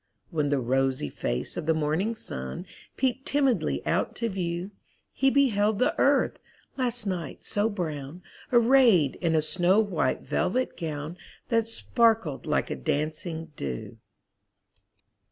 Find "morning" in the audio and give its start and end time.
1.75-2.15